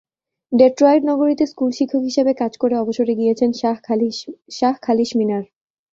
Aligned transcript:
Detroit 0.51 1.01
নগরীতে 1.09 1.45
স্কুলশিক্ষক 1.47 2.01
হিসেবে 2.09 2.31
কাজ 2.41 2.53
করে 2.57 2.75
অবসরে 2.77 3.13
গিয়েছেন 3.19 3.49
শাহ 4.51 4.75
খালিশ 4.79 5.09
মিনার। 5.19 5.43